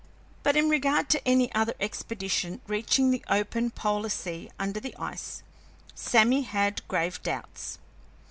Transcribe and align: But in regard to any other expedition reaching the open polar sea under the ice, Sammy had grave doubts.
But 0.41 0.55
in 0.57 0.67
regard 0.67 1.09
to 1.09 1.21
any 1.27 1.53
other 1.53 1.75
expedition 1.79 2.59
reaching 2.65 3.11
the 3.11 3.23
open 3.29 3.69
polar 3.69 4.09
sea 4.09 4.49
under 4.57 4.79
the 4.79 4.95
ice, 4.97 5.43
Sammy 5.93 6.41
had 6.41 6.81
grave 6.87 7.21
doubts. 7.21 7.77